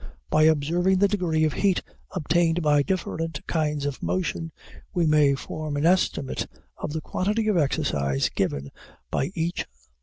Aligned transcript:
By 0.31 0.45
observing 0.45 0.97
the 0.97 1.07
degree 1.07 1.43
of 1.43 1.53
heat 1.53 1.83
obtained 2.09 2.63
by 2.63 2.81
different 2.81 3.45
kinds 3.45 3.85
of 3.85 4.01
motion, 4.01 4.51
we 4.95 5.05
may 5.05 5.35
form 5.35 5.77
an 5.77 5.85
estimate 5.85 6.47
of 6.77 6.91
the 6.91 7.01
quantity 7.01 7.47
of 7.49 7.57
exercise 7.57 8.27
given 8.29 8.71
by 9.11 9.29
each. 9.35 9.67